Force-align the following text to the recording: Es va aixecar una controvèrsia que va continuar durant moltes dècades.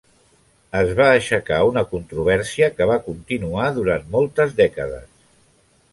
Es 0.79 0.93
va 0.99 1.09
aixecar 1.17 1.59
una 1.67 1.83
controvèrsia 1.91 2.71
que 2.79 2.89
va 2.95 2.97
continuar 3.11 3.69
durant 3.79 4.11
moltes 4.17 4.57
dècades. 4.65 5.07